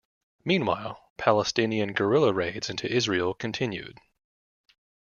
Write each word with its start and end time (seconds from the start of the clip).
Meanwhile, 0.43 1.11
Palestinian 1.17 1.93
guerrilla 1.93 2.33
raids 2.33 2.71
into 2.71 2.91
Israel 2.91 3.35
continued. 3.35 3.99